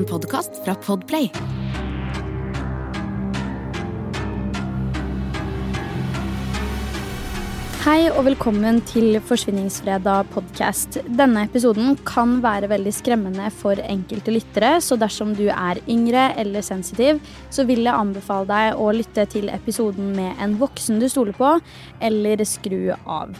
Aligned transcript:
En 0.00 0.06
podkast 0.08 0.54
fra 0.64 0.72
Podplay. 0.80 1.26
Hei 7.82 8.06
og 8.08 8.22
velkommen 8.30 8.80
til 8.88 9.18
Forsvinningsfredag 9.28 10.30
podkast. 10.32 11.02
Denne 11.04 11.44
episoden 11.50 11.98
kan 12.08 12.38
være 12.40 12.72
veldig 12.72 12.96
skremmende 12.96 13.52
for 13.52 13.76
enkelte 13.84 14.32
lyttere, 14.38 14.72
så 14.80 14.96
dersom 14.96 15.36
du 15.36 15.50
er 15.52 15.84
yngre 15.84 16.30
eller 16.40 16.64
sensitiv, 16.64 17.20
så 17.52 17.68
vil 17.68 17.84
jeg 17.84 17.92
anbefale 17.92 18.48
deg 18.48 18.80
å 18.80 18.88
lytte 18.96 19.28
til 19.36 19.52
episoden 19.52 20.14
med 20.16 20.40
en 20.40 20.56
voksen 20.64 20.96
du 21.02 21.10
stoler 21.12 21.36
på, 21.36 21.58
eller 22.00 22.48
skru 22.48 22.94
av. 23.04 23.36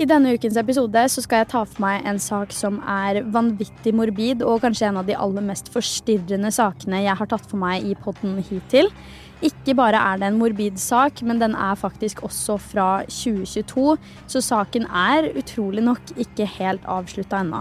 I 0.00 0.06
denne 0.08 0.30
ukens 0.32 0.56
episode 0.56 1.00
så 1.12 1.20
skal 1.20 1.42
jeg 1.42 1.50
ta 1.52 1.60
for 1.68 1.82
meg 1.84 2.06
en 2.08 2.16
sak 2.22 2.54
som 2.56 2.78
er 2.88 3.18
vanvittig 3.34 3.92
morbid, 3.92 4.40
og 4.40 4.62
kanskje 4.64 4.86
en 4.88 5.02
av 5.02 5.04
de 5.08 5.18
aller 5.20 5.44
mest 5.44 5.68
forstyrrende 5.74 6.48
sakene 6.54 7.02
jeg 7.04 7.18
har 7.18 7.28
tatt 7.28 7.44
for 7.50 7.60
meg 7.60 7.84
i 7.84 7.92
podden 8.00 8.38
hittil. 8.48 8.88
Ikke 9.44 9.76
bare 9.76 10.00
er 10.00 10.22
det 10.22 10.30
en 10.30 10.40
morbid 10.40 10.80
sak, 10.80 11.20
men 11.26 11.42
den 11.42 11.52
er 11.52 11.76
faktisk 11.76 12.24
også 12.24 12.56
fra 12.72 12.88
2022, 13.04 13.86
så 14.32 14.44
saken 14.48 14.88
er 14.88 15.28
utrolig 15.36 15.84
nok 15.84 16.16
ikke 16.16 16.48
helt 16.56 16.88
avslutta 16.88 17.44
ennå. 17.44 17.60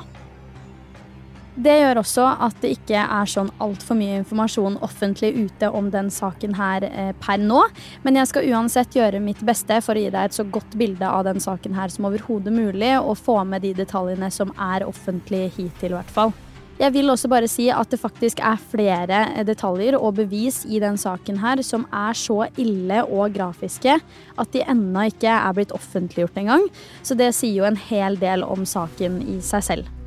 Det 1.56 1.74
gjør 1.82 2.00
også 2.00 2.26
at 2.48 2.62
det 2.64 2.70
ikke 2.78 3.00
er 3.02 3.28
sånn 3.28 3.50
altfor 3.60 3.98
mye 4.00 4.22
informasjon 4.22 4.78
offentlig 4.86 5.34
ute 5.36 5.68
om 5.76 5.90
den 5.92 6.08
saken 6.14 6.56
her 6.56 6.86
eh, 6.88 7.10
per 7.20 7.42
nå, 7.44 7.66
men 8.06 8.20
jeg 8.22 8.30
skal 8.30 8.48
uansett 8.54 8.96
gjøre 8.96 9.20
mitt 9.24 9.42
beste 9.44 9.82
for 9.84 10.00
å 10.00 10.06
gi 10.06 10.14
deg 10.14 10.30
et 10.30 10.38
så 10.38 10.46
godt 10.48 10.78
bilde 10.80 11.10
av 11.10 11.26
den 11.28 11.44
saken 11.44 11.76
her 11.76 11.92
som 11.92 12.08
overhodet 12.08 12.56
mulig, 12.56 12.94
og 13.02 13.20
få 13.20 13.42
med 13.44 13.68
de 13.68 13.74
detaljene 13.82 14.32
som 14.32 14.56
er 14.56 14.88
offentlige 14.88 15.52
hittil, 15.58 15.92
i 15.92 16.00
hvert 16.00 16.16
fall. 16.16 16.34
Jeg 16.80 16.96
vil 16.96 17.12
også 17.14 17.30
bare 17.30 17.52
si 17.52 17.68
at 17.70 17.92
det 17.92 18.00
faktisk 18.02 18.40
er 18.48 18.64
flere 18.72 19.26
eh, 19.36 19.44
detaljer 19.46 20.00
og 20.00 20.16
bevis 20.24 20.64
i 20.66 20.80
den 20.82 20.96
saken 20.98 21.44
her 21.44 21.60
som 21.68 21.84
er 21.92 22.16
så 22.18 22.46
ille 22.56 23.04
og 23.04 23.36
grafiske 23.36 24.00
at 24.00 24.56
de 24.56 24.64
ennå 24.64 25.10
ikke 25.12 25.36
er 25.36 25.58
blitt 25.60 25.76
offentliggjort 25.76 26.40
engang. 26.42 26.70
Så 27.04 27.20
det 27.20 27.34
sier 27.36 27.60
jo 27.60 27.68
en 27.68 27.82
hel 27.92 28.16
del 28.24 28.48
om 28.48 28.64
saken 28.64 29.20
i 29.36 29.42
seg 29.46 29.68
selv. 29.68 29.98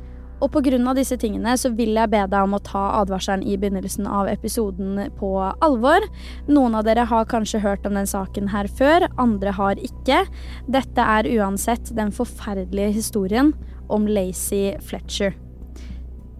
Og 0.43 0.51
pga. 0.51 0.93
disse 0.93 1.17
tingene 1.17 1.55
så 1.57 1.71
vil 1.75 1.95
jeg 1.95 2.11
be 2.11 2.25
deg 2.27 2.43
om 2.43 2.57
å 2.57 2.63
ta 2.63 2.83
advarselen 3.01 3.45
i 3.45 3.55
begynnelsen 3.57 4.07
av 4.07 4.27
episoden 4.27 5.09
på 5.15 5.31
alvor. 5.61 6.03
Noen 6.47 6.75
av 6.75 6.83
dere 6.83 7.05
har 7.05 7.25
kanskje 7.25 7.63
hørt 7.63 7.85
om 7.85 7.95
den 7.95 8.07
saken 8.07 8.49
her 8.51 8.67
før, 8.67 9.07
andre 9.17 9.51
har 9.51 9.75
ikke. 9.79 10.25
Dette 10.67 11.01
er 11.01 11.31
uansett 11.37 11.95
den 11.95 12.11
forferdelige 12.11 12.91
historien 12.99 13.53
om 13.87 14.07
Lacey 14.07 14.75
Fletcher. 14.81 15.35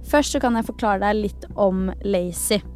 Først 0.06 0.36
så 0.36 0.40
kan 0.44 0.56
jeg 0.56 0.68
forklare 0.68 1.02
deg 1.02 1.24
litt 1.24 1.52
om 1.56 1.90
Lacey. 2.04 2.75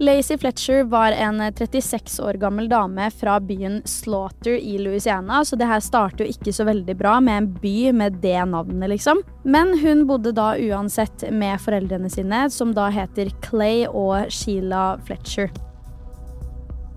Lacey 0.00 0.38
Fletcher 0.38 0.84
var 0.84 1.12
en 1.12 1.52
36 1.54 2.20
år 2.20 2.34
gammel 2.38 2.68
dame 2.70 3.10
fra 3.10 3.40
byen 3.40 3.80
Slaughter 3.84 4.54
i 4.54 4.76
Louisiana, 4.78 5.40
så 5.44 5.56
det 5.58 5.66
her 5.66 5.80
starter 5.82 6.22
jo 6.22 6.30
ikke 6.30 6.54
så 6.54 6.68
veldig 6.68 6.94
bra 7.00 7.16
med 7.18 7.40
en 7.40 7.48
by 7.58 7.90
med 7.98 8.20
det 8.22 8.38
navnet, 8.46 8.92
liksom. 8.92 9.24
Men 9.42 9.74
hun 9.82 10.04
bodde 10.06 10.30
da 10.38 10.52
uansett 10.54 11.26
med 11.34 11.58
foreldrene 11.64 12.10
sine, 12.14 12.44
som 12.46 12.76
da 12.78 12.86
heter 12.94 13.32
Clay 13.42 13.88
og 13.90 14.30
Sheila 14.30 15.00
Fletcher. 15.02 15.50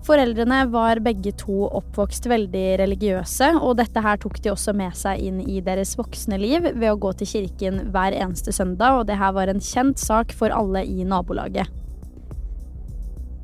Foreldrene 0.06 0.62
var 0.70 1.02
begge 1.02 1.34
to 1.42 1.66
oppvokst 1.74 2.30
veldig 2.30 2.64
religiøse, 2.84 3.52
og 3.58 3.80
dette 3.82 3.98
her 4.02 4.22
tok 4.22 4.38
de 4.46 4.54
også 4.54 4.78
med 4.78 4.94
seg 4.98 5.26
inn 5.26 5.42
i 5.42 5.58
deres 5.58 5.98
voksne 5.98 6.38
liv 6.38 6.70
ved 6.70 6.90
å 6.92 6.98
gå 7.02 7.16
til 7.18 7.34
kirken 7.34 7.88
hver 7.90 8.14
eneste 8.14 8.54
søndag, 8.54 9.02
og 9.02 9.10
det 9.10 9.18
her 9.18 9.34
var 9.34 9.50
en 9.50 9.62
kjent 9.62 9.98
sak 9.98 10.30
for 10.38 10.54
alle 10.54 10.86
i 10.86 11.02
nabolaget. 11.02 11.81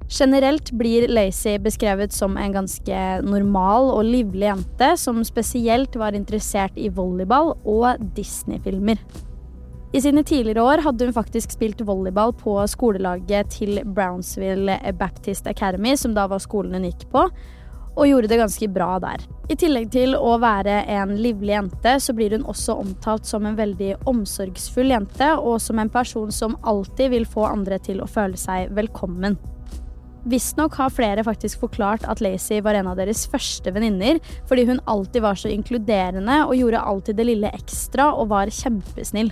Generelt 0.08 0.70
blir 0.70 1.08
Lacey 1.08 1.58
beskrevet 1.58 2.12
som 2.12 2.36
en 2.36 2.52
ganske 2.52 3.00
normal 3.22 3.90
og 3.92 4.06
livlig 4.08 4.46
jente 4.46 4.94
som 4.96 5.20
spesielt 5.24 5.96
var 6.00 6.16
interessert 6.16 6.78
i 6.80 6.88
volleyball 6.88 7.52
og 7.68 8.00
Disney-filmer. 8.16 9.02
I 9.92 10.00
sine 10.00 10.22
tidligere 10.24 10.64
år 10.64 10.82
hadde 10.84 11.08
hun 11.08 11.16
faktisk 11.16 11.52
spilt 11.52 11.84
volleyball 11.84 12.32
på 12.40 12.56
skolelaget 12.72 13.52
til 13.52 13.82
Brownsville 13.84 14.78
Baptist 14.96 15.46
Academy, 15.46 15.92
som 15.96 16.16
da 16.16 16.24
var 16.28 16.40
skolen 16.40 16.78
hun 16.78 16.88
gikk 16.88 17.04
på, 17.12 17.26
og 17.98 18.08
gjorde 18.08 18.32
det 18.32 18.40
ganske 18.40 18.68
bra 18.72 18.96
der. 19.04 19.20
I 19.52 19.56
tillegg 19.60 19.90
til 19.92 20.16
å 20.16 20.38
være 20.40 20.86
en 20.92 21.16
livlig 21.20 21.52
jente, 21.52 21.98
så 22.00 22.16
blir 22.16 22.36
hun 22.36 22.48
også 22.48 22.78
omtalt 22.80 23.28
som 23.28 23.44
en 23.48 23.60
veldig 23.60 23.94
omsorgsfull 24.08 24.92
jente, 24.92 25.34
og 25.36 25.60
som 25.60 25.80
en 25.80 25.92
person 25.92 26.32
som 26.32 26.56
alltid 26.62 27.12
vil 27.16 27.28
få 27.28 27.44
andre 27.48 27.80
til 27.84 28.00
å 28.00 28.08
føle 28.08 28.40
seg 28.40 28.72
velkommen. 28.76 29.36
Visstnok 30.24 30.74
har 30.74 30.90
flere 30.90 31.22
faktisk 31.24 31.60
forklart 31.60 32.04
at 32.10 32.20
Lacey 32.20 32.62
var 32.64 32.74
en 32.74 32.88
av 32.90 32.98
deres 32.98 33.26
første 33.30 33.72
venninner, 33.72 34.18
fordi 34.48 34.66
hun 34.68 34.80
alltid 34.90 35.22
var 35.22 35.38
så 35.38 35.50
inkluderende 35.52 36.40
og 36.46 36.56
gjorde 36.58 36.80
alltid 36.80 37.20
det 37.20 37.28
lille 37.28 37.52
ekstra 37.54 38.10
og 38.14 38.32
var 38.32 38.50
kjempesnill. 38.52 39.30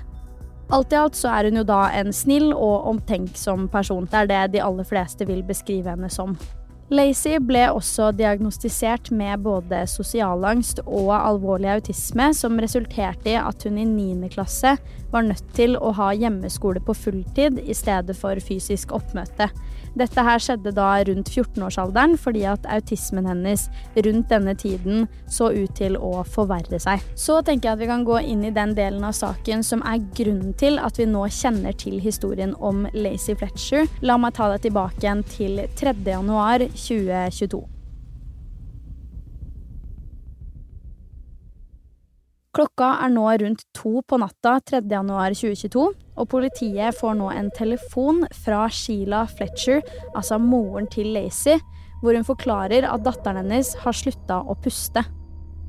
Alt 0.71 0.93
i 0.93 0.99
alt 0.99 1.15
så 1.15 1.31
er 1.31 1.47
hun 1.47 1.61
jo 1.61 1.67
da 1.67 1.85
en 1.95 2.13
snill 2.15 2.51
og 2.53 2.89
omtenksom 2.91 3.69
person. 3.71 4.07
Det 4.11 4.23
er 4.23 4.31
det 4.31 4.57
de 4.57 4.63
aller 4.65 4.87
fleste 4.87 5.27
vil 5.29 5.45
beskrive 5.47 5.93
henne 5.93 6.11
som. 6.11 6.35
Lacey 6.87 7.41
ble 7.43 7.65
også 7.75 8.13
diagnostisert 8.15 9.09
med 9.11 9.41
både 9.43 9.81
sosialangst 9.91 10.85
og 10.85 11.11
alvorlig 11.17 11.73
autisme, 11.73 12.29
som 12.31 12.61
resulterte 12.63 13.33
i 13.33 13.35
at 13.41 13.67
hun 13.67 13.81
i 13.83 13.87
9. 13.91 14.29
klasse 14.31 14.77
var 15.11 15.27
nødt 15.27 15.49
til 15.57 15.75
å 15.79 15.91
ha 15.99 16.13
hjemmeskole 16.15 16.79
på 16.87 16.95
fulltid 16.95 17.59
i 17.59 17.75
stedet 17.75 18.15
for 18.19 18.39
fysisk 18.39 18.95
oppmøte. 18.95 19.49
Dette 19.97 20.21
her 20.21 20.43
skjedde 20.43 20.75
da 20.77 20.91
rundt 21.09 21.31
14-årsalderen, 21.33 22.19
fordi 22.21 22.43
at 22.47 22.67
autismen 22.69 23.27
hennes 23.27 23.65
rundt 23.97 24.29
denne 24.29 24.53
tiden 24.59 25.07
så 25.33 25.49
ut 25.55 25.73
til 25.79 25.97
å 25.97 26.21
forverre 26.29 26.79
seg. 26.83 27.03
Så 27.17 27.39
tenker 27.47 27.71
jeg 27.71 27.79
at 27.79 27.83
vi 27.83 27.89
kan 27.89 28.05
gå 28.07 28.21
inn 28.21 28.45
i 28.45 28.53
den 28.55 28.77
delen 28.77 29.07
av 29.09 29.17
saken 29.17 29.65
som 29.65 29.83
er 29.89 30.05
grunnen 30.19 30.53
til 30.61 30.77
at 30.79 31.01
vi 31.01 31.09
nå 31.09 31.25
kjenner 31.33 31.75
til 31.81 31.97
historien 32.05 32.53
om 32.61 32.85
Lacey 32.93 33.39
Fletcher. 33.41 33.89
La 34.05 34.19
meg 34.21 34.37
ta 34.37 34.51
deg 34.53 34.67
tilbake 34.69 35.01
igjen 35.01 35.25
til 35.33 35.65
3. 35.81 35.97
januar 36.13 36.67
2022. 36.77 37.65
Klokka 42.57 42.87
er 43.05 43.11
nå 43.13 43.27
rundt 43.43 43.67
to 43.77 44.01
på 44.09 44.17
natta 44.17 44.55
3. 44.65 44.79
januar 44.89 45.35
2022, 45.37 45.83
og 46.17 46.29
politiet 46.33 46.97
får 46.97 47.19
nå 47.19 47.29
en 47.35 47.51
telefon 47.53 48.23
fra 48.33 48.63
Sheila 48.73 49.27
Fletcher, 49.29 49.83
altså 50.17 50.39
moren 50.41 50.89
til 50.89 51.11
Lacey, 51.13 51.61
hvor 52.01 52.17
hun 52.17 52.25
forklarer 52.25 52.89
at 52.89 53.05
datteren 53.05 53.43
hennes 53.43 53.75
har 53.83 53.97
slutta 53.97 54.41
å 54.41 54.57
puste. 54.57 55.05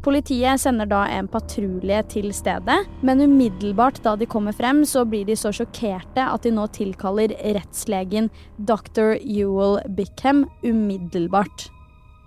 Politiet 0.05 0.61
sender 0.61 0.87
da 0.87 1.01
en 1.09 1.27
patrulje 1.27 2.01
til 2.13 2.29
stedet, 2.35 2.77
men 3.01 3.23
umiddelbart 3.23 3.99
da 4.05 4.15
de 4.15 4.27
kommer 4.29 4.55
frem, 4.55 4.83
så 4.85 5.03
blir 5.09 5.25
de 5.27 5.35
så 5.35 5.51
sjokkerte 5.55 6.23
at 6.23 6.45
de 6.45 6.53
nå 6.53 6.67
tilkaller 6.75 7.33
rettslegen 7.57 8.29
dr. 8.57 9.17
Ewell 9.17 9.81
Bickham 9.97 10.45
umiddelbart. 10.63 11.67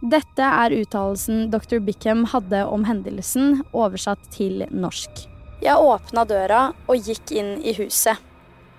Dette 0.01 0.45
er 0.45 0.75
uttalelsen 0.81 1.51
dr. 1.53 1.79
Bickham 1.85 2.27
hadde 2.33 2.65
om 2.67 2.87
hendelsen, 2.89 3.63
oversatt 3.73 4.31
til 4.35 4.65
norsk. 4.73 5.27
Jeg 5.61 5.77
åpna 5.77 6.25
døra 6.25 6.61
og 6.89 7.09
gikk 7.09 7.35
inn 7.37 7.59
i 7.61 7.77
huset. 7.77 8.17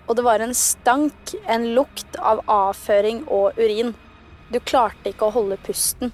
Og 0.09 0.17
det 0.17 0.25
var 0.25 0.41
en 0.41 0.55
stank, 0.57 1.35
en 1.45 1.71
lukt 1.77 2.17
av 2.17 2.41
avføring 2.49 3.21
og 3.29 3.59
urin. 3.61 3.93
Du 4.51 4.57
klarte 4.59 5.13
ikke 5.13 5.29
å 5.29 5.35
holde 5.37 5.61
pusten. 5.63 6.11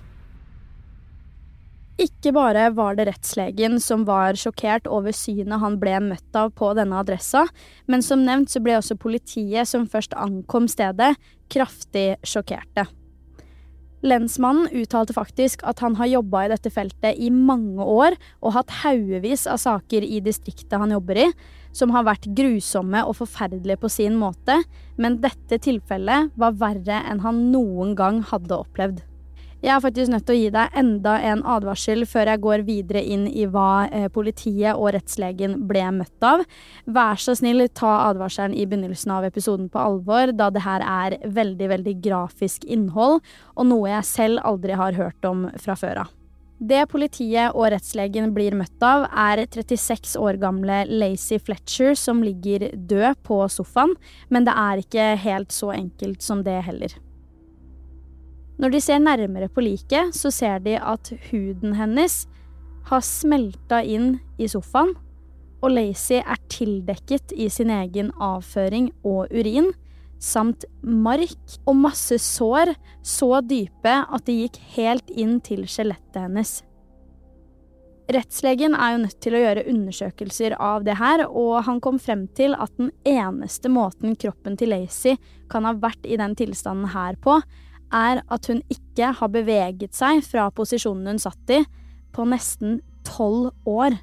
Ikke 1.98 2.30
bare 2.30 2.68
var 2.78 2.94
det 2.94 3.08
rettslegen 3.08 3.80
som 3.82 4.04
var 4.06 4.38
sjokkert 4.38 4.86
over 4.86 5.16
synet 5.18 5.64
han 5.64 5.80
ble 5.82 5.96
møtt 6.12 6.38
av 6.38 6.52
på 6.54 6.70
denne 6.78 7.00
adressa, 7.02 7.48
men 7.90 8.06
som 8.06 8.22
nevnt 8.26 8.54
så 8.54 8.62
ble 8.62 8.76
også 8.78 9.00
politiet 9.02 9.66
som 9.66 9.88
først 9.90 10.14
ankom 10.14 10.70
stedet, 10.70 11.16
kraftig 11.50 12.12
sjokkerte. 12.22 12.86
Lensmannen 14.06 14.70
uttalte 14.78 15.16
faktisk 15.18 15.64
at 15.66 15.82
han 15.82 15.98
har 15.98 16.12
jobba 16.12 16.44
i 16.46 16.52
dette 16.52 16.70
feltet 16.70 17.18
i 17.18 17.32
mange 17.34 17.82
år 17.82 18.14
og 18.46 18.54
hatt 18.54 18.76
haugevis 18.84 19.48
av 19.50 19.58
saker 19.64 20.06
i 20.06 20.22
distriktet 20.22 20.78
han 20.78 20.94
jobber 20.94 21.24
i, 21.26 21.28
som 21.74 21.90
har 21.98 22.06
vært 22.06 22.30
grusomme 22.38 23.02
og 23.10 23.18
forferdelige 23.24 23.82
på 23.82 23.90
sin 23.90 24.22
måte, 24.22 24.62
men 25.02 25.18
dette 25.26 25.58
tilfellet 25.66 26.30
var 26.38 26.62
verre 26.62 27.02
enn 27.10 27.26
han 27.26 27.48
noen 27.50 27.98
gang 27.98 28.22
hadde 28.30 28.62
opplevd. 28.62 29.02
Jeg 29.57 29.71
er 29.74 29.81
faktisk 29.81 30.12
nødt 30.13 30.27
til 30.27 30.36
å 30.36 30.38
gi 30.38 30.50
deg 30.54 30.75
enda 30.77 31.15
en 31.25 31.39
advarsel 31.50 32.04
før 32.06 32.30
jeg 32.30 32.42
går 32.44 32.63
videre 32.68 33.01
inn 33.01 33.24
i 33.25 33.48
hva 33.50 33.88
eh, 33.89 34.06
politiet 34.13 34.77
og 34.77 34.92
rettslegen 34.94 35.56
ble 35.69 35.81
møtt 35.95 36.27
av. 36.27 36.44
Vær 36.86 37.18
så 37.18 37.33
snill, 37.39 37.63
ta 37.74 37.95
advarselen 38.12 38.54
i 38.54 38.68
begynnelsen 38.69 39.15
av 39.15 39.25
episoden 39.25 39.65
på 39.74 39.81
alvor, 39.81 40.30
da 40.38 40.51
det 40.54 40.62
her 40.62 40.86
er 40.86 41.18
veldig, 41.25 41.71
veldig 41.74 41.95
grafisk 42.06 42.69
innhold, 42.69 43.24
og 43.57 43.69
noe 43.71 43.89
jeg 43.95 44.09
selv 44.12 44.45
aldri 44.45 44.77
har 44.77 44.94
hørt 45.00 45.25
om 45.25 45.48
fra 45.57 45.77
før 45.80 46.03
av. 46.03 46.13
Det 46.57 46.83
politiet 46.89 47.57
og 47.57 47.71
rettslegen 47.74 48.31
blir 48.38 48.53
møtt 48.57 48.86
av, 48.86 49.07
er 49.10 49.42
36 49.42 50.15
år 50.21 50.38
gamle 50.42 50.83
Lacey 50.89 51.42
Fletcher 51.42 51.98
som 51.98 52.21
ligger 52.25 52.69
død 52.77 53.25
på 53.25 53.42
sofaen, 53.50 53.98
men 54.30 54.45
det 54.45 54.53
er 54.53 54.86
ikke 54.86 55.12
helt 55.25 55.53
så 55.53 55.74
enkelt 55.74 56.21
som 56.25 56.45
det 56.45 56.62
heller. 56.69 56.94
Når 58.57 58.74
de 58.74 58.81
ser 58.81 59.01
nærmere 59.04 59.50
på 59.54 59.62
liket, 59.62 60.15
så 60.18 60.31
ser 60.33 60.62
de 60.65 60.77
at 60.81 61.12
huden 61.30 61.75
hennes 61.77 62.24
har 62.89 63.04
smelta 63.06 63.83
inn 63.86 64.15
i 64.42 64.48
sofaen, 64.50 64.95
og 65.62 65.74
Lacey 65.74 66.21
er 66.21 66.39
tildekket 66.54 67.33
i 67.33 67.50
sin 67.54 67.71
egen 67.74 68.12
avføring 68.21 68.92
og 69.06 69.33
urin, 69.33 69.71
samt 70.21 70.65
mark 70.81 71.57
og 71.68 71.75
masse 71.77 72.18
sår 72.21 72.74
så 73.06 73.42
dype 73.45 73.94
at 74.01 74.25
de 74.25 74.39
gikk 74.44 74.57
helt 74.77 75.13
inn 75.13 75.38
til 75.45 75.65
skjelettet 75.69 76.24
hennes. 76.24 76.56
Rettslegen 78.07 78.71
er 78.71 78.94
jo 78.94 79.00
nødt 79.03 79.18
til 79.19 79.36
å 79.36 79.42
gjøre 79.42 79.65
undersøkelser 79.68 80.56
av 80.63 80.86
det 80.88 80.95
her, 80.95 81.25
og 81.27 81.65
han 81.68 81.81
kom 81.83 81.98
frem 82.00 82.24
til 82.38 82.56
at 82.56 82.71
den 82.80 82.94
eneste 83.06 83.69
måten 83.69 84.15
kroppen 84.15 84.56
til 84.57 84.71
Lacey 84.71 85.18
kan 85.51 85.68
ha 85.68 85.74
vært 85.75 86.07
i 86.07 86.18
den 86.19 86.38
tilstanden 86.39 86.94
her 86.94 87.19
på, 87.19 87.36
er 87.94 88.24
at 88.28 88.50
hun 88.51 88.62
ikke 88.74 89.13
har 89.19 89.31
beveget 89.34 89.95
seg 89.95 90.24
fra 90.25 90.50
posisjonen 90.56 91.13
hun 91.13 91.22
satt 91.22 91.56
i, 91.56 91.63
på 92.13 92.25
nesten 92.28 92.80
tolv 93.07 93.51
år. 93.68 93.98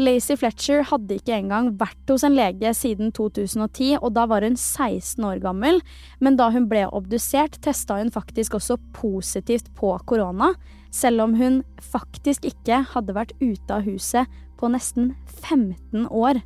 Lacey 0.00 0.38
Fletcher 0.38 0.84
hadde 0.88 1.18
ikke 1.18 1.34
engang 1.34 1.72
vært 1.80 2.08
hos 2.08 2.22
en 2.24 2.36
lege 2.36 2.70
siden 2.76 3.10
2010, 3.12 3.98
og 4.00 4.14
da 4.16 4.24
var 4.30 4.46
hun 4.46 4.56
16 4.56 5.24
år 5.26 5.42
gammel, 5.42 5.80
men 6.22 6.38
da 6.38 6.48
hun 6.54 6.68
ble 6.70 6.86
obdusert, 6.88 7.58
testa 7.64 7.98
hun 7.98 8.12
faktisk 8.14 8.56
også 8.56 8.78
positivt 8.96 9.68
på 9.76 9.92
korona, 10.08 10.54
selv 10.94 11.26
om 11.26 11.34
hun 11.36 11.60
faktisk 11.82 12.46
ikke 12.48 12.84
hadde 12.94 13.16
vært 13.18 13.34
ute 13.42 13.76
av 13.76 13.84
huset 13.84 14.30
på 14.60 14.70
nesten 14.72 15.12
15 15.42 16.06
år. 16.08 16.40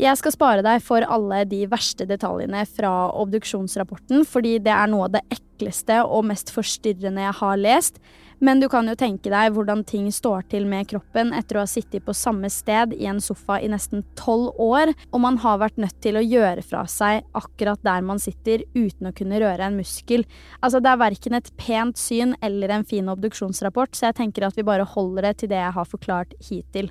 Jeg 0.00 0.18
skal 0.18 0.34
spare 0.34 0.62
deg 0.66 0.82
for 0.82 1.06
alle 1.06 1.44
de 1.46 1.60
verste 1.70 2.02
detaljene 2.08 2.64
fra 2.66 2.90
obduksjonsrapporten, 3.14 4.24
fordi 4.26 4.56
det 4.64 4.72
er 4.74 4.90
noe 4.90 5.06
av 5.06 5.14
det 5.14 5.22
ekleste 5.30 6.00
og 6.02 6.26
mest 6.32 6.50
forstyrrende 6.50 7.22
jeg 7.22 7.36
har 7.38 7.60
lest. 7.60 8.00
Men 8.42 8.58
du 8.58 8.66
kan 8.68 8.88
jo 8.90 8.96
tenke 8.98 9.30
deg 9.30 9.52
hvordan 9.54 9.84
ting 9.86 10.08
står 10.12 10.48
til 10.50 10.66
med 10.66 10.88
kroppen 10.90 11.30
etter 11.38 11.56
å 11.56 11.62
ha 11.62 11.70
sittet 11.70 12.02
på 12.04 12.14
samme 12.16 12.50
sted 12.50 12.96
i 12.98 13.06
en 13.06 13.20
sofa 13.22 13.60
i 13.62 13.68
nesten 13.70 14.02
tolv 14.18 14.58
år, 14.60 14.90
og 15.14 15.22
man 15.22 15.38
har 15.44 15.60
vært 15.62 15.78
nødt 15.80 16.00
til 16.02 16.18
å 16.18 16.24
gjøre 16.24 16.64
fra 16.66 16.82
seg 16.90 17.22
akkurat 17.38 17.78
der 17.86 18.02
man 18.02 18.18
sitter 18.20 18.66
uten 18.74 19.08
å 19.08 19.14
kunne 19.14 19.38
røre 19.40 19.68
en 19.68 19.78
muskel. 19.78 20.26
Altså, 20.58 20.82
det 20.82 20.90
er 20.90 21.04
verken 21.04 21.38
et 21.38 21.52
pent 21.60 22.00
syn 22.00 22.34
eller 22.42 22.74
en 22.74 22.88
fin 22.88 23.08
obduksjonsrapport, 23.14 23.94
så 23.94 24.10
jeg 24.10 24.18
tenker 24.24 24.48
at 24.48 24.58
vi 24.58 24.66
bare 24.66 24.88
holder 24.96 25.30
det 25.30 25.36
til 25.44 25.54
det 25.54 25.62
jeg 25.62 25.76
har 25.78 25.94
forklart 25.94 26.34
hittil. 26.50 26.90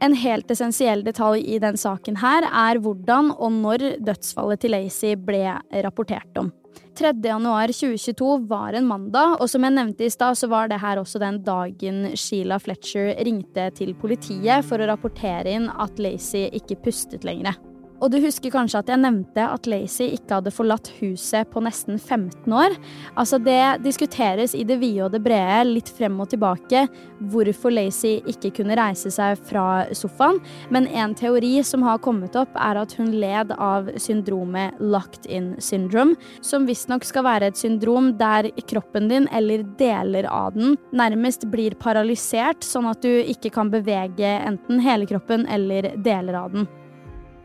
En 0.00 0.14
helt 0.14 0.50
essensiell 0.50 1.02
detalj 1.02 1.42
i 1.42 1.58
den 1.62 1.78
saken 1.78 2.20
her 2.22 2.46
er 2.46 2.78
hvordan 2.82 3.32
og 3.34 3.50
når 3.56 3.84
dødsfallet 4.06 4.62
til 4.62 4.74
Lacey 4.76 5.16
ble 5.18 5.56
rapportert 5.82 6.38
om. 6.38 6.52
3.1.2022 6.98 8.28
var 8.50 8.74
en 8.74 8.86
mandag, 8.86 9.36
og 9.38 9.50
som 9.50 9.62
jeg 9.62 9.74
nevnte 9.74 10.06
i 10.06 10.10
stad, 10.10 10.38
så 10.38 10.48
var 10.50 10.70
det 10.70 10.80
her 10.82 10.98
også 10.98 11.20
den 11.22 11.40
dagen 11.46 12.12
Sheila 12.18 12.58
Fletcher 12.62 13.12
ringte 13.26 13.68
til 13.78 13.94
politiet 13.98 14.66
for 14.66 14.82
å 14.82 14.90
rapportere 14.90 15.54
inn 15.54 15.70
at 15.70 15.98
Lacey 16.02 16.48
ikke 16.58 16.78
pustet 16.86 17.26
lenger. 17.26 17.58
Og 17.98 18.12
du 18.12 18.20
husker 18.22 18.52
kanskje 18.54 18.78
at 18.78 18.90
jeg 18.92 19.02
nevnte 19.02 19.42
at 19.42 19.66
Lacey 19.66 20.12
ikke 20.14 20.36
hadde 20.38 20.52
forlatt 20.54 20.90
huset 21.00 21.48
på 21.50 21.62
nesten 21.64 21.98
15 21.98 22.52
år? 22.54 22.76
Altså 23.18 23.40
Det 23.42 23.82
diskuteres 23.82 24.54
i 24.54 24.62
det 24.66 24.78
vide 24.78 25.08
og 25.08 25.14
det 25.16 25.22
brede, 25.24 25.64
litt 25.66 25.90
frem 25.90 26.20
og 26.22 26.30
tilbake, 26.30 26.84
hvorfor 27.32 27.74
Lacey 27.74 28.20
ikke 28.30 28.52
kunne 28.60 28.78
reise 28.78 29.10
seg 29.14 29.42
fra 29.50 29.88
sofaen. 29.98 30.38
Men 30.70 30.86
en 30.94 31.16
teori 31.18 31.56
som 31.66 31.82
har 31.86 31.98
kommet 32.04 32.38
opp, 32.38 32.54
er 32.54 32.78
at 32.78 32.94
hun 32.98 33.10
led 33.18 33.52
av 33.58 33.90
syndromet 33.98 34.78
locked 34.78 35.26
in 35.26 35.56
syndrome, 35.62 36.14
som 36.40 36.68
visstnok 36.70 37.06
skal 37.06 37.26
være 37.26 37.50
et 37.50 37.58
syndrom 37.58 38.12
der 38.20 38.52
kroppen 38.70 39.10
din, 39.10 39.26
eller 39.34 39.66
deler 39.78 40.28
av 40.30 40.54
den, 40.54 40.76
nærmest 40.94 41.48
blir 41.50 41.74
paralysert, 41.82 42.62
sånn 42.62 42.86
at 42.90 43.02
du 43.02 43.10
ikke 43.10 43.50
kan 43.54 43.72
bevege 43.74 44.36
enten 44.38 44.82
hele 44.84 45.08
kroppen 45.08 45.48
eller 45.50 45.96
deler 46.04 46.44
av 46.46 46.54
den. 46.54 46.68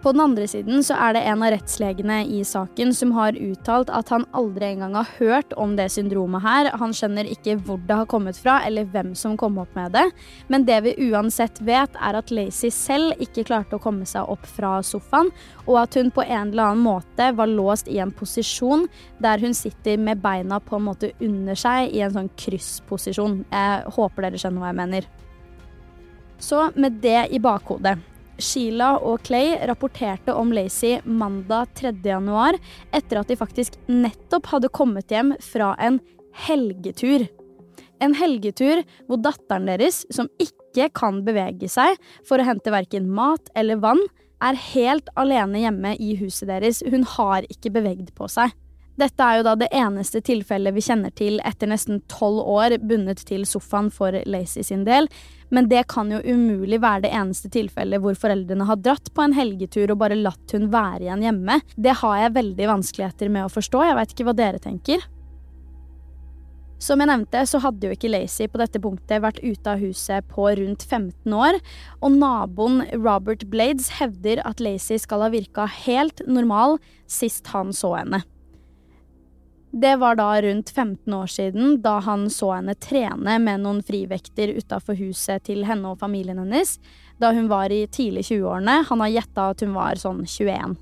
På 0.03 0.11
den 0.11 0.19
andre 0.19 0.43
siden 0.51 0.83
så 0.83 0.97
er 0.99 1.13
det 1.15 1.21
en 1.31 1.43
av 1.45 1.53
rettslegene 1.53 2.17
i 2.27 2.41
saken 2.43 2.89
som 2.91 3.13
har 3.15 3.37
uttalt 3.39 3.87
at 3.87 4.09
han 4.11 4.25
aldri 4.35 4.73
engang 4.73 4.97
har 4.97 5.07
hørt 5.15 5.55
om 5.55 5.77
det 5.77 5.85
syndromet 5.93 6.43
her. 6.43 6.69
Han 6.81 6.91
skjønner 6.91 7.29
ikke 7.31 7.55
hvor 7.63 7.79
det 7.87 7.95
har 8.01 8.09
kommet 8.11 8.35
fra, 8.35 8.57
eller 8.67 8.89
hvem 8.91 9.13
som 9.15 9.37
kom 9.39 9.61
opp 9.63 9.71
med 9.79 9.95
det. 9.95 10.03
Men 10.51 10.67
det 10.67 10.81
vi 10.83 10.95
uansett 11.07 11.63
vet, 11.63 11.95
er 11.95 12.19
at 12.19 12.35
Lacey 12.35 12.67
selv 12.75 13.15
ikke 13.23 13.47
klarte 13.47 13.79
å 13.79 13.83
komme 13.87 14.03
seg 14.03 14.27
opp 14.27 14.43
fra 14.43 14.75
sofaen, 14.83 15.31
og 15.69 15.79
at 15.85 15.95
hun 15.95 16.11
på 16.11 16.27
en 16.27 16.51
eller 16.51 16.73
annen 16.73 16.83
måte 16.83 17.31
var 17.39 17.55
låst 17.55 17.87
i 17.87 18.01
en 18.03 18.11
posisjon 18.11 18.89
der 19.23 19.39
hun 19.39 19.55
sitter 19.55 19.95
med 19.95 20.19
beina 20.19 20.59
på 20.59 20.81
en 20.81 20.89
måte 20.91 21.15
under 21.23 21.55
seg 21.55 21.95
i 21.95 22.03
en 22.03 22.17
sånn 22.19 22.33
kryssposisjon. 22.43 23.45
Jeg 23.55 23.93
håper 23.95 24.27
dere 24.27 24.41
skjønner 24.41 24.65
hva 24.65 24.73
jeg 24.73 24.83
mener. 24.83 25.13
Så 26.43 26.73
med 26.75 26.99
det 26.99 27.29
i 27.31 27.39
bakhodet 27.39 28.01
Sheila 28.41 28.95
og 29.03 29.21
Clay 29.27 29.55
rapporterte 29.69 30.33
om 30.37 30.53
Lacey 30.55 30.99
mandag 31.05 31.73
3.1 31.79 32.57
etter 32.95 33.19
at 33.21 33.29
de 33.29 33.37
faktisk 33.37 33.77
nettopp 33.91 34.49
hadde 34.53 34.71
kommet 34.73 35.13
hjem 35.13 35.35
fra 35.43 35.73
en 35.81 35.99
helgetur. 36.47 37.27
En 38.03 38.15
helgetur 38.17 38.81
hvor 39.07 39.21
datteren 39.23 39.69
deres, 39.69 40.03
som 40.11 40.31
ikke 40.41 40.89
kan 40.97 41.21
bevege 41.25 41.69
seg 41.71 41.99
for 42.27 42.41
å 42.41 42.47
hente 42.47 42.73
verken 42.73 43.11
mat 43.13 43.51
eller 43.55 43.81
vann, 43.83 44.01
er 44.43 44.59
helt 44.73 45.07
alene 45.19 45.61
hjemme 45.61 45.93
i 46.01 46.15
huset 46.19 46.49
deres. 46.49 46.81
Hun 46.89 47.05
har 47.15 47.47
ikke 47.53 47.71
bevegd 47.77 48.11
på 48.17 48.27
seg. 48.31 48.51
Dette 48.99 49.25
er 49.25 49.39
jo 49.39 49.45
da 49.47 49.55
det 49.57 49.71
eneste 49.73 50.21
tilfellet 50.21 50.75
vi 50.75 50.83
kjenner 50.85 51.13
til 51.17 51.39
etter 51.41 51.69
nesten 51.71 52.03
tolv 52.11 52.43
år 52.45 52.75
bundet 52.83 53.23
til 53.25 53.41
sofaen 53.49 53.89
for 53.93 54.13
Lacey 54.29 54.65
sin 54.67 54.83
del, 54.85 55.09
men 55.53 55.65
det 55.69 55.87
kan 55.89 56.11
jo 56.13 56.21
umulig 56.21 56.77
være 56.81 57.07
det 57.07 57.13
eneste 57.17 57.49
tilfellet 57.53 58.03
hvor 58.03 58.17
foreldrene 58.17 58.67
har 58.69 58.77
dratt 58.85 59.09
på 59.13 59.25
en 59.25 59.33
helgetur 59.37 59.95
og 59.95 59.99
bare 60.03 60.19
latt 60.19 60.53
hun 60.53 60.69
være 60.73 61.07
igjen 61.07 61.25
hjemme. 61.25 61.57
Det 61.73 61.97
har 62.03 62.21
jeg 62.21 62.37
veldig 62.37 62.69
vanskeligheter 62.69 63.33
med 63.33 63.47
å 63.47 63.53
forstå, 63.53 63.81
jeg 63.87 63.97
veit 63.97 64.13
ikke 64.13 64.29
hva 64.29 64.37
dere 64.37 64.61
tenker. 64.61 65.05
Som 66.83 66.99
jeg 66.99 67.07
nevnte, 67.07 67.45
så 67.47 67.61
hadde 67.63 67.87
jo 67.87 67.95
ikke 67.95 68.11
Lacey 68.11 68.49
på 68.51 68.59
dette 68.59 68.81
punktet 68.83 69.23
vært 69.23 69.39
ute 69.39 69.71
av 69.71 69.79
huset 69.79 70.25
på 70.29 70.49
rundt 70.59 70.83
15 70.83 71.33
år, 71.33 71.57
og 72.03 72.17
naboen 72.17 72.83
Robert 72.97 73.47
Blades 73.49 73.87
hevder 74.01 74.43
at 74.43 74.61
Lacey 74.61 74.99
skal 75.01 75.23
ha 75.23 75.31
virka 75.33 75.65
helt 75.85 76.21
normal 76.27 76.77
sist 77.07 77.47
han 77.55 77.71
så 77.73 77.95
henne. 78.01 78.21
Det 79.75 79.95
var 79.95 80.15
da 80.15 80.41
rundt 80.41 80.69
15 80.69 81.13
år 81.13 81.27
siden, 81.27 81.81
da 81.81 81.95
han 82.05 82.27
så 82.29 82.51
henne 82.53 82.75
trene 82.77 83.39
med 83.41 83.63
noen 83.63 83.79
frivekter 83.81 84.51
utafor 84.53 84.93
huset 84.99 85.47
til 85.49 85.63
henne 85.65 85.89
og 85.89 85.97
familien 86.03 86.37
hennes, 86.37 86.75
da 87.17 87.31
hun 87.33 87.47
var 87.49 87.73
i 87.73 87.87
tidlig 87.89 88.27
20-årene. 88.27 88.83
Han 88.91 89.01
har 89.01 89.09
gjetta 89.15 89.47
at 89.49 89.63
hun 89.65 89.73
var 89.73 89.97
sånn 89.97 90.21
21. 90.29 90.75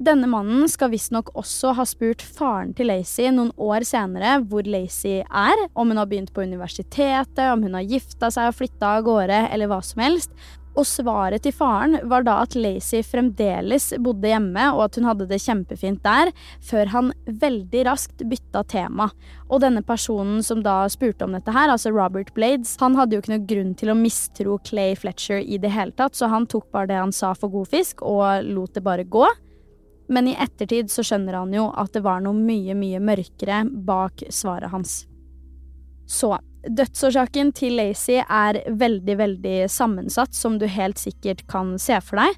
Denne 0.00 0.24
mannen 0.32 0.64
skal 0.72 0.94
visstnok 0.94 1.28
også 1.36 1.74
ha 1.76 1.84
spurt 1.84 2.22
faren 2.24 2.70
til 2.72 2.88
Lacey 2.88 3.28
noen 3.36 3.50
år 3.60 3.84
senere 3.84 4.38
hvor 4.48 4.64
Lacey 4.64 5.18
er, 5.20 5.64
om 5.76 5.90
hun 5.92 5.98
har 6.00 6.08
begynt 6.08 6.32
på 6.32 6.46
universitetet, 6.48 7.42
om 7.50 7.66
hun 7.66 7.76
har 7.76 7.84
gifta 7.84 8.30
seg 8.32 8.48
og 8.48 8.56
flytta 8.56 8.94
av 8.96 9.04
gårde, 9.04 9.42
eller 9.52 9.68
hva 9.68 9.82
som 9.84 10.00
helst. 10.00 10.32
Og 10.72 10.86
svaret 10.88 11.44
til 11.44 11.52
faren 11.52 11.98
var 12.08 12.24
da 12.24 12.38
at 12.46 12.56
Lacey 12.56 13.04
fremdeles 13.04 13.90
bodde 14.00 14.30
hjemme, 14.30 14.70
og 14.72 14.86
at 14.86 14.96
hun 14.96 15.08
hadde 15.10 15.26
det 15.28 15.40
kjempefint 15.44 16.00
der, 16.06 16.32
før 16.64 16.94
han 16.94 17.12
veldig 17.26 17.84
raskt 17.90 18.24
bytta 18.30 18.64
tema. 18.72 19.10
Og 19.50 19.60
denne 19.66 19.84
personen 19.84 20.40
som 20.46 20.64
da 20.64 20.78
spurte 20.88 21.28
om 21.28 21.36
dette 21.36 21.52
her, 21.52 21.68
altså 21.68 21.92
Robert 21.92 22.32
Blades, 22.38 22.72
han 22.80 22.96
hadde 22.96 23.18
jo 23.18 23.20
ikke 23.20 23.34
noe 23.34 23.44
grunn 23.52 23.76
til 23.76 23.92
å 23.92 23.98
mistro 24.00 24.56
Clay 24.64 24.96
Fletcher 24.96 25.44
i 25.44 25.60
det 25.60 25.74
hele 25.76 25.92
tatt, 25.92 26.16
så 26.16 26.32
han 26.32 26.48
tok 26.48 26.70
bare 26.72 26.88
det 26.94 27.02
han 27.02 27.12
sa 27.12 27.34
for 27.36 27.52
god 27.52 27.68
fisk, 27.76 28.00
og 28.00 28.48
lot 28.48 28.72
det 28.80 28.86
bare 28.88 29.04
gå. 29.04 29.28
Men 30.10 30.28
i 30.28 30.34
ettertid 30.34 30.90
så 30.90 31.04
skjønner 31.06 31.38
han 31.38 31.54
jo 31.54 31.68
at 31.78 31.94
det 31.94 32.02
var 32.02 32.22
noe 32.24 32.34
mye, 32.34 32.74
mye 32.74 32.98
mørkere 33.02 33.62
bak 33.86 34.24
svaret 34.34 34.72
hans. 34.72 35.04
Så 36.10 36.34
dødsårsaken 36.66 37.52
til 37.54 37.76
Lacey 37.78 38.18
er 38.18 38.58
veldig, 38.66 39.16
veldig 39.20 39.58
sammensatt, 39.70 40.34
som 40.34 40.58
du 40.58 40.66
helt 40.66 40.98
sikkert 40.98 41.46
kan 41.50 41.76
se 41.78 42.00
for 42.02 42.18
deg. 42.24 42.34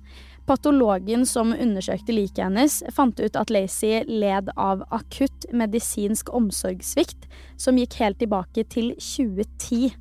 Patologen 0.47 1.25
som 1.27 1.55
undersøkte 1.55 2.13
liket 2.13 2.43
hennes, 2.45 2.81
fant 2.93 3.21
ut 3.23 3.39
at 3.39 3.51
Lacey 3.55 4.03
led 4.05 4.51
av 4.59 4.83
akutt 4.93 5.47
medisinsk 5.55 6.33
omsorgssvikt, 6.35 7.25
som 7.57 7.79
gikk 7.81 7.97
helt 8.03 8.21
tilbake 8.21 8.67
til 8.75 8.93
2010. 8.99 9.95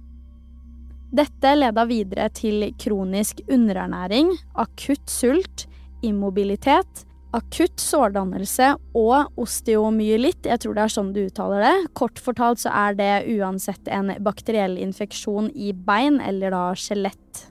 Dette 1.11 1.53
leda 1.55 1.85
videre 1.87 2.27
til 2.35 2.67
kronisk 2.81 3.39
underernæring, 3.51 4.33
akutt 4.59 5.07
sult, 5.11 5.67
immobilitet, 6.03 7.05
akutt 7.35 7.79
sårdannelse 7.79 8.73
og 8.97 9.39
osteomyelitt, 9.39 10.47
jeg 10.49 10.63
tror 10.63 10.75
det 10.75 10.83
er 10.85 10.95
sånn 10.95 11.13
du 11.15 11.23
uttaler 11.25 11.63
det. 11.63 11.75
Kort 11.97 12.19
fortalt 12.21 12.63
så 12.63 12.73
er 12.75 12.97
det 12.99 13.13
uansett 13.37 13.87
en 13.91 14.13
bakteriell 14.23 14.77
infeksjon 14.81 15.51
i 15.55 15.71
bein 15.73 16.19
eller 16.23 16.53
da 16.53 16.65
skjelett. 16.75 17.47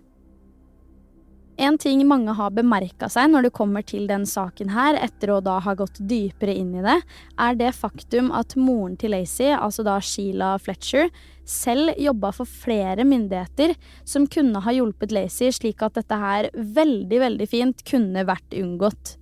En 1.61 1.77
ting 1.77 2.01
mange 2.09 2.33
har 2.33 2.55
bemerka 2.57 3.11
seg 3.13 3.29
når 3.29 3.45
det 3.45 3.53
kommer 3.53 3.85
til 3.85 4.07
den 4.09 4.23
saken 4.25 4.71
her, 4.73 4.97
etter 4.97 5.35
å 5.35 5.43
da 5.45 5.59
ha 5.61 5.75
gått 5.77 5.99
dypere 6.09 6.55
inn 6.57 6.71
i 6.73 6.85
det, 6.87 6.97
er 7.37 7.59
det 7.61 7.75
faktum 7.77 8.31
at 8.33 8.57
moren 8.57 8.97
til 8.97 9.13
Lacey, 9.13 9.53
altså 9.53 9.85
da 9.85 9.99
Sheila 10.01 10.55
Fletcher, 10.57 11.13
selv 11.45 11.93
jobba 12.01 12.33
for 12.33 12.49
flere 12.49 13.05
myndigheter 13.05 13.75
som 14.09 14.25
kunne 14.31 14.65
ha 14.65 14.73
hjulpet 14.73 15.13
Lacey 15.13 15.53
slik 15.53 15.85
at 15.85 16.01
dette 16.01 16.21
her 16.25 16.49
veldig, 16.55 17.21
veldig 17.29 17.53
fint 17.53 17.85
kunne 17.85 18.25
vært 18.25 18.57
unngått. 18.57 19.20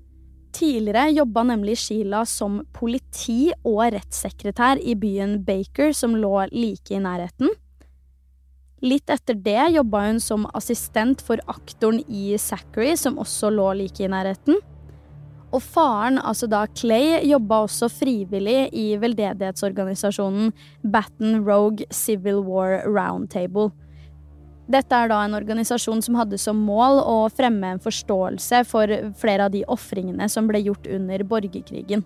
Tidligere 0.58 1.12
jobba 1.14 1.44
nemlig 1.46 1.76
Sheila 1.78 2.24
som 2.26 2.64
politi 2.74 3.52
og 3.62 3.92
rettssekretær 3.94 4.80
i 4.82 4.96
byen 4.98 5.36
Baker, 5.46 5.92
som 5.94 6.16
lå 6.18 6.48
like 6.50 6.96
i 6.96 7.02
nærheten. 7.02 7.52
Litt 8.82 9.10
etter 9.10 9.38
det 9.38 9.68
jobba 9.74 10.04
hun 10.08 10.18
som 10.22 10.48
assistent 10.58 11.22
for 11.22 11.38
aktoren 11.50 12.00
i 12.10 12.32
Zachary, 12.38 12.96
som 12.98 13.20
også 13.22 13.52
lå 13.54 13.68
like 13.78 14.02
i 14.02 14.10
nærheten. 14.10 14.58
Og 15.54 15.62
faren, 15.62 16.18
altså 16.18 16.48
da 16.50 16.66
Clay, 16.74 17.22
jobba 17.24 17.62
også 17.64 17.88
frivillig 17.90 18.68
i 18.76 18.96
veldedighetsorganisasjonen 19.00 20.50
Baton 20.82 21.38
Rogue 21.46 21.86
Civil 21.94 22.42
War 22.44 22.82
Roundtable. 22.84 23.70
Dette 24.68 24.92
er 24.92 25.08
da 25.08 25.22
en 25.24 25.36
organisasjon 25.38 26.02
som 26.04 26.18
hadde 26.20 26.36
som 26.40 26.58
mål 26.60 27.00
å 27.00 27.16
fremme 27.32 27.72
en 27.72 27.80
forståelse 27.80 28.62
for 28.68 28.92
flere 29.16 29.48
av 29.48 29.54
de 29.54 29.64
ofringene 29.64 30.28
som 30.28 30.48
ble 30.50 30.60
gjort 30.66 30.88
under 30.92 31.24
borgerkrigen. 31.24 32.04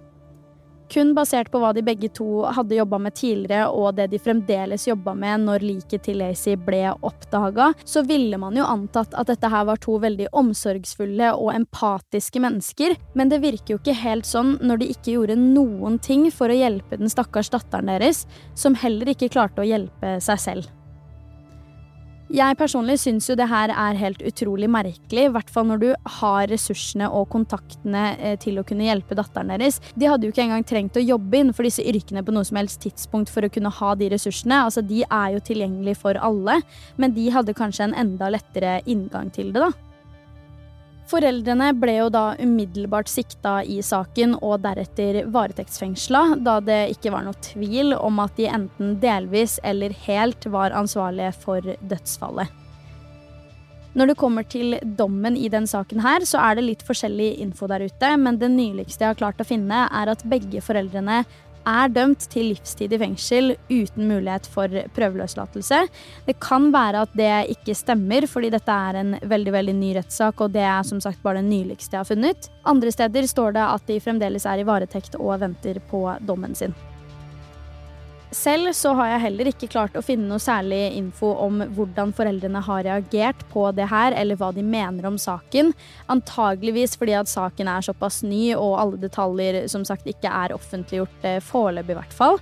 Kun 0.93 1.15
basert 1.17 1.49
på 1.49 1.57
hva 1.57 1.71
de 1.73 1.81
begge 1.83 2.11
to 2.13 2.43
hadde 2.53 2.77
jobba 2.77 2.99
med 3.01 3.15
tidligere, 3.17 3.71
og 3.73 3.97
det 3.97 4.11
de 4.13 4.19
fremdeles 4.21 4.85
jobba 4.87 5.15
med 5.17 5.47
når 5.47 5.65
liket 5.65 6.05
til 6.05 6.19
Lacey 6.21 6.59
ble 6.61 6.83
oppdaga, 6.93 7.71
så 7.89 8.03
ville 8.05 8.37
man 8.39 8.59
jo 8.59 8.67
antatt 8.69 9.17
at 9.17 9.31
dette 9.33 9.49
her 9.49 9.65
var 9.71 9.81
to 9.81 9.97
veldig 10.03 10.29
omsorgsfulle 10.37 11.33
og 11.33 11.55
empatiske 11.55 12.43
mennesker, 12.45 12.95
men 13.17 13.33
det 13.33 13.41
virker 13.43 13.75
jo 13.75 13.81
ikke 13.81 13.97
helt 14.03 14.29
sånn 14.29 14.59
når 14.61 14.83
de 14.83 14.91
ikke 14.93 15.17
gjorde 15.17 15.39
noen 15.41 15.97
ting 16.05 16.29
for 16.35 16.53
å 16.53 16.61
hjelpe 16.61 17.01
den 17.01 17.11
stakkars 17.11 17.51
datteren 17.57 17.89
deres, 17.89 18.27
som 18.55 18.77
heller 18.77 19.15
ikke 19.15 19.33
klarte 19.33 19.65
å 19.65 19.69
hjelpe 19.73 20.19
seg 20.21 20.45
selv. 20.45 20.71
Jeg 22.33 22.57
personlig 22.57 22.95
syns 22.97 23.27
jo 23.29 23.35
det 23.37 23.45
her 23.51 23.69
er 23.69 23.99
helt 24.01 24.23
utrolig 24.25 24.65
merkelig, 24.73 25.27
i 25.27 25.33
hvert 25.35 25.51
fall 25.53 25.67
når 25.69 25.83
du 25.83 25.89
har 26.15 26.47
ressursene 26.49 27.11
og 27.13 27.27
kontaktene 27.35 28.05
eh, 28.17 28.39
til 28.41 28.57
å 28.57 28.65
kunne 28.65 28.87
hjelpe 28.87 29.19
datteren 29.19 29.53
deres. 29.53 29.77
De 29.93 30.09
hadde 30.09 30.25
jo 30.25 30.33
ikke 30.33 30.47
engang 30.47 30.65
trengt 30.65 30.97
å 30.97 31.05
jobbe 31.05 31.43
innenfor 31.43 31.69
disse 31.69 31.85
yrkene 31.85 32.25
på 32.25 32.33
noe 32.33 32.49
som 32.49 32.57
helst 32.57 32.81
tidspunkt 32.87 33.29
for 33.29 33.45
å 33.45 33.53
kunne 33.53 33.75
ha 33.77 33.93
de 34.01 34.09
ressursene. 34.15 34.63
Altså, 34.65 34.81
de 34.81 35.05
er 35.05 35.37
jo 35.37 35.45
tilgjengelige 35.45 36.01
for 36.07 36.17
alle, 36.25 36.63
men 36.97 37.13
de 37.13 37.29
hadde 37.37 37.59
kanskje 37.59 37.91
en 37.91 37.99
enda 38.07 38.33
lettere 38.33 38.79
inngang 38.89 39.29
til 39.37 39.53
det, 39.53 39.69
da. 39.69 39.92
Foreldrene 41.11 41.73
ble 41.77 41.97
jo 41.99 42.09
da 42.13 42.23
umiddelbart 42.41 43.11
sikta 43.11 43.59
i 43.69 43.81
saken 43.85 44.37
og 44.39 44.63
deretter 44.65 45.25
varetektsfengsla, 45.35 46.23
da 46.41 46.57
det 46.65 46.81
ikke 46.95 47.13
var 47.13 47.27
noe 47.27 47.37
tvil 47.45 47.93
om 47.99 48.23
at 48.23 48.37
de 48.39 48.49
enten 48.49 48.97
delvis 49.03 49.59
eller 49.67 49.95
helt 50.07 50.47
var 50.53 50.75
ansvarlige 50.79 51.35
for 51.43 51.75
dødsfallet. 51.81 52.59
Når 53.93 54.09
det 54.09 54.17
kommer 54.17 54.47
til 54.49 54.79
dommen 54.97 55.35
i 55.37 55.51
den 55.53 55.67
saken 55.69 56.01
her, 56.01 56.25
så 56.25 56.41
er 56.41 56.57
det 56.57 56.65
litt 56.65 56.85
forskjellig 56.87 57.35
info 57.45 57.69
der 57.69 57.85
ute, 57.85 58.15
men 58.17 58.39
det 58.41 58.49
nyligste 58.55 59.05
jeg 59.05 59.13
har 59.13 59.21
klart 59.21 59.43
å 59.43 59.49
finne, 59.49 59.85
er 59.85 60.09
at 60.09 60.25
begge 60.25 60.63
foreldrene 60.65 61.19
er 61.69 61.93
dømt 61.93 62.27
til 62.33 62.51
livstid 62.53 62.93
i 62.93 63.01
fengsel 63.01 63.55
uten 63.71 64.09
mulighet 64.11 64.47
for 64.51 64.73
prøveløslatelse. 64.97 65.83
Det 66.27 66.37
kan 66.43 66.71
være 66.75 67.05
at 67.07 67.17
det 67.19 67.33
ikke 67.57 67.77
stemmer, 67.79 68.27
fordi 68.31 68.53
dette 68.55 68.79
er 68.91 69.01
en 69.01 69.17
veldig 69.23 69.57
veldig 69.57 69.77
ny 69.79 69.93
rettssak, 69.99 70.41
og 70.41 70.55
det 70.55 70.65
er 70.67 70.87
som 70.87 71.03
sagt 71.03 71.23
bare 71.25 71.41
den 71.43 71.51
nyligste 71.53 71.97
jeg 71.97 72.05
har 72.05 72.11
funnet. 72.13 72.51
Andre 72.69 72.95
steder 72.95 73.29
står 73.31 73.59
det 73.59 73.67
at 73.67 73.87
de 73.91 74.01
fremdeles 74.03 74.47
er 74.47 74.63
i 74.63 74.67
varetekt 74.69 75.19
og 75.21 75.39
venter 75.43 75.83
på 75.91 76.07
dommen 76.27 76.57
sin. 76.59 76.75
Selv 78.33 78.73
så 78.73 78.95
har 78.97 79.11
jeg 79.11 79.21
heller 79.27 79.49
ikke 79.51 79.69
klart 79.75 79.97
å 79.99 80.03
finne 80.05 80.25
noe 80.25 80.41
særlig 80.41 80.95
info 80.97 81.35
om 81.45 81.59
hvordan 81.77 82.15
foreldrene 82.17 82.63
har 82.65 82.87
reagert 82.87 83.43
på 83.53 83.67
det 83.77 83.91
her, 83.91 84.17
eller 84.17 84.39
hva 84.41 84.49
de 84.57 84.65
mener 84.65 85.05
om 85.05 85.19
saken. 85.21 85.75
Antageligvis 86.13 86.97
fordi 86.97 87.19
at 87.19 87.29
saken 87.29 87.69
er 87.69 87.85
såpass 87.85 88.23
ny 88.25 88.55
og 88.55 88.79
alle 88.81 89.03
detaljer 89.03 89.67
som 89.69 89.85
sagt 89.85 90.09
ikke 90.09 90.33
er 90.33 90.55
offentliggjort 90.57 91.29
eh, 91.29 91.43
foreløpig, 91.45 91.93
i 91.93 91.99
hvert 92.01 92.17
fall. 92.17 92.41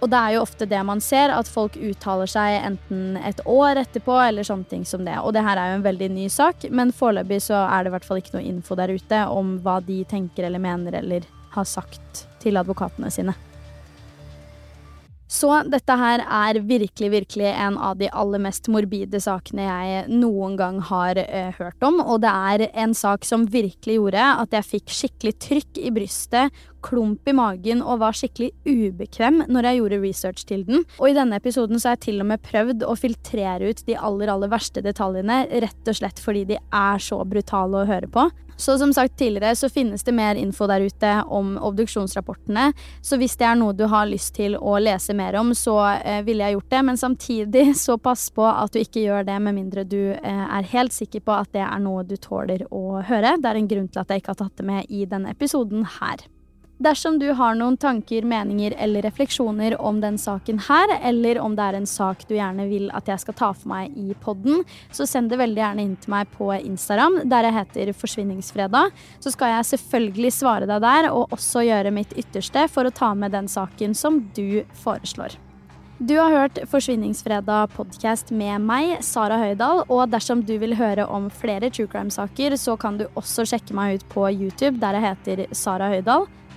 Og 0.00 0.08
det 0.08 0.16
er 0.16 0.34
jo 0.38 0.46
ofte 0.46 0.64
det 0.64 0.80
man 0.88 1.04
ser, 1.04 1.34
at 1.36 1.52
folk 1.52 1.76
uttaler 1.76 2.30
seg 2.30 2.56
enten 2.70 3.20
et 3.20 3.44
år 3.44 3.82
etterpå 3.82 4.16
eller 4.24 4.48
sånne 4.48 4.72
ting 4.72 4.88
som 4.88 5.04
det. 5.04 5.18
Og 5.20 5.36
det 5.36 5.44
her 5.44 5.60
er 5.60 5.74
jo 5.74 5.82
en 5.82 5.86
veldig 5.90 6.10
ny 6.14 6.30
sak, 6.32 6.64
men 6.72 6.96
foreløpig 6.96 7.42
så 7.50 7.66
er 7.66 7.84
det 7.84 7.92
i 7.92 7.96
hvert 7.98 8.08
fall 8.08 8.22
ikke 8.24 8.38
noe 8.38 8.48
info 8.54 8.80
der 8.80 8.96
ute 8.96 9.20
om 9.28 9.58
hva 9.60 9.76
de 9.84 10.00
tenker 10.08 10.48
eller 10.48 10.64
mener 10.64 10.96
eller 11.04 11.28
har 11.52 11.68
sagt 11.68 12.24
til 12.40 12.56
advokatene 12.56 13.12
sine. 13.12 13.36
Så 15.30 15.50
dette 15.70 15.94
her 15.94 16.24
er 16.26 16.58
virkelig, 16.66 17.10
virkelig 17.12 17.52
en 17.52 17.76
av 17.78 18.00
de 18.00 18.08
aller 18.10 18.42
mest 18.42 18.66
morbide 18.72 19.20
sakene 19.22 19.62
jeg 19.62 20.00
noen 20.10 20.56
gang 20.58 20.80
har 20.88 21.20
uh, 21.22 21.52
hørt 21.54 21.86
om, 21.86 22.00
og 22.02 22.24
det 22.24 22.32
er 22.32 22.64
en 22.82 22.96
sak 22.98 23.26
som 23.28 23.46
virkelig 23.46 24.00
gjorde 24.00 24.24
at 24.42 24.58
jeg 24.58 24.68
fikk 24.72 24.96
skikkelig 24.96 25.34
trykk 25.46 25.80
i 25.86 25.92
brystet, 25.94 26.58
klump 26.84 27.28
i 27.28 27.36
magen 27.36 27.82
og 27.84 28.00
var 28.02 28.16
skikkelig 28.16 28.50
ubekvem 28.66 29.44
når 29.48 29.68
jeg 29.68 29.80
gjorde 29.80 30.02
research 30.04 30.46
til 30.48 30.66
den. 30.68 30.84
Og 30.98 31.10
i 31.10 31.16
denne 31.16 31.40
episoden 31.40 31.80
så 31.80 31.90
har 31.90 31.98
jeg 31.98 32.06
til 32.08 32.24
og 32.24 32.30
med 32.32 32.44
prøvd 32.46 32.86
å 32.86 32.96
filtrere 32.98 33.70
ut 33.70 33.82
de 33.86 33.98
aller, 33.98 34.32
aller 34.32 34.52
verste 34.52 34.84
detaljene, 34.84 35.42
rett 35.64 35.90
og 35.90 36.00
slett 36.00 36.22
fordi 36.22 36.46
de 36.54 36.60
er 36.60 37.02
så 37.02 37.22
brutale 37.28 37.82
å 37.82 37.90
høre 37.90 38.10
på. 38.10 38.30
Så 38.60 38.78
som 38.78 38.92
sagt 38.92 39.16
tidligere 39.16 39.56
så 39.56 39.68
finnes 39.72 40.02
det 40.04 40.12
mer 40.12 40.36
info 40.36 40.66
der 40.68 40.84
ute 40.84 41.10
om 41.32 41.54
obduksjonsrapportene. 41.64 42.66
Så 43.00 43.16
hvis 43.16 43.38
det 43.40 43.46
er 43.48 43.56
noe 43.56 43.72
du 43.72 43.86
har 43.88 44.10
lyst 44.10 44.34
til 44.36 44.56
å 44.56 44.74
lese 44.76 45.16
mer 45.16 45.38
om, 45.40 45.54
så 45.56 45.78
eh, 45.94 46.20
ville 46.26 46.44
jeg 46.44 46.58
gjort 46.58 46.74
det. 46.74 46.82
Men 46.90 47.00
samtidig 47.00 47.64
så 47.86 47.96
pass 47.96 48.26
på 48.36 48.44
at 48.44 48.74
du 48.74 48.82
ikke 48.82 49.06
gjør 49.06 49.24
det 49.30 49.38
med 49.46 49.56
mindre 49.56 49.86
du 49.88 50.12
eh, 50.12 50.44
er 50.44 50.68
helt 50.74 50.92
sikker 50.92 51.24
på 51.24 51.38
at 51.38 51.48
det 51.56 51.64
er 51.64 51.80
noe 51.80 52.04
du 52.04 52.18
tåler 52.20 52.66
å 52.68 53.00
høre. 53.00 53.38
Det 53.40 53.48
er 53.48 53.62
en 53.62 53.72
grunn 53.72 53.88
til 53.88 54.04
at 54.04 54.12
jeg 54.12 54.20
ikke 54.20 54.34
har 54.34 54.42
tatt 54.42 54.60
det 54.60 54.68
med 54.74 54.92
i 54.92 55.06
denne 55.08 55.32
episoden 55.32 55.88
her. 55.96 56.28
Dersom 56.80 57.18
du 57.20 57.26
har 57.36 57.58
noen 57.60 57.74
tanker, 57.76 58.24
meninger 58.24 58.72
eller 58.80 59.04
refleksjoner 59.04 59.74
om 59.84 59.98
den 60.00 60.14
saken 60.16 60.62
her, 60.64 60.88
eller 61.04 61.36
om 61.44 61.52
det 61.52 61.66
er 61.66 61.76
en 61.76 61.88
sak 61.90 62.22
du 62.24 62.32
gjerne 62.38 62.64
vil 62.70 62.86
at 62.96 63.10
jeg 63.10 63.20
skal 63.20 63.36
ta 63.36 63.50
for 63.52 63.68
meg 63.68 63.98
i 64.00 64.16
podden, 64.24 64.62
så 64.88 65.04
send 65.04 65.28
det 65.28 65.36
veldig 65.42 65.60
gjerne 65.60 65.84
inn 65.84 65.98
til 66.00 66.14
meg 66.14 66.32
på 66.38 66.48
Instagram, 66.56 67.18
der 67.28 67.50
jeg 67.50 67.56
heter 67.58 67.92
Forsvinningsfredag. 68.00 68.96
Så 69.20 69.34
skal 69.36 69.52
jeg 69.58 69.68
selvfølgelig 69.74 70.32
svare 70.38 70.70
deg 70.72 70.80
der, 70.86 71.10
og 71.12 71.36
også 71.36 71.66
gjøre 71.68 71.92
mitt 71.92 72.16
ytterste 72.16 72.64
for 72.72 72.88
å 72.88 72.96
ta 73.02 73.12
med 73.12 73.36
den 73.36 73.52
saken 73.52 73.92
som 73.92 74.22
du 74.32 74.62
foreslår. 74.80 75.36
Du 76.00 76.16
har 76.16 76.32
hørt 76.32 76.64
Forsvinningsfredag 76.72 77.76
podkast 77.76 78.32
med 78.32 78.64
meg, 78.64 79.02
Sara 79.04 79.36
Høydahl. 79.36 79.84
Og 79.92 80.06
dersom 80.08 80.40
du 80.48 80.56
vil 80.64 80.78
høre 80.80 81.04
om 81.04 81.28
flere 81.28 81.68
true 81.68 81.92
crime-saker, 81.92 82.56
så 82.56 82.80
kan 82.80 82.96
du 82.96 83.04
også 83.20 83.44
sjekke 83.44 83.76
meg 83.76 84.00
ut 84.00 84.12
på 84.16 84.30
YouTube, 84.32 84.78
der 84.80 84.96
jeg 84.96 85.10
heter 85.10 85.48
Sara 85.52 85.92
Høydahl. 85.92 86.30